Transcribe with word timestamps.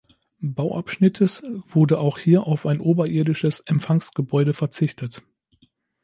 Bauabschnittes 0.41 1.43
wurde 1.67 1.99
auch 1.99 2.17
hier 2.17 2.47
auf 2.47 2.65
ein 2.65 2.79
oberirdisches 2.81 3.59
Empfangsgebäude 3.59 4.55
verzichtet. 4.55 5.21